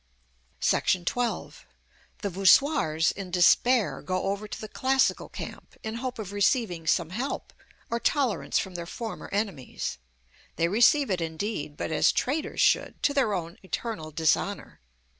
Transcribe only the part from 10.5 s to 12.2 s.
They receive it indeed: but as